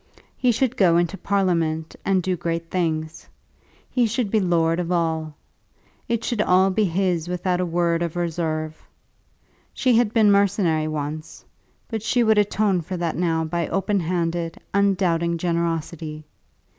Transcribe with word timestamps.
He 0.35 0.51
should 0.51 0.77
go 0.77 0.97
into 0.97 1.15
Parliament, 1.15 1.95
and 2.03 2.23
do 2.23 2.35
great 2.35 2.71
things. 2.71 3.29
He 3.87 4.07
should 4.07 4.31
be 4.31 4.39
lord 4.39 4.79
of 4.79 4.91
all. 4.91 5.35
It 6.07 6.23
should 6.23 6.41
all 6.41 6.71
be 6.71 6.85
his 6.85 7.27
without 7.29 7.59
a 7.61 7.67
word 7.67 8.01
of 8.01 8.15
reserve. 8.15 8.81
She 9.73 9.95
had 9.97 10.11
been 10.11 10.31
mercenary 10.31 10.87
once, 10.87 11.45
but 11.87 12.01
she 12.01 12.23
would 12.23 12.39
atone 12.39 12.81
for 12.81 12.97
that 12.97 13.15
now 13.15 13.45
by 13.45 13.67
open 13.67 13.99
handed, 13.99 14.57
undoubting 14.73 15.37
generosity. 15.37 16.25